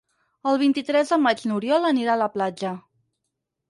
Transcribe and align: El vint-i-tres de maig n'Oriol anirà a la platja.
El 0.51 0.57
vint-i-tres 0.61 1.13
de 1.15 1.21
maig 1.27 1.45
n'Oriol 1.51 1.87
anirà 1.93 2.19
a 2.19 2.23
la 2.27 2.33
platja. 2.39 2.77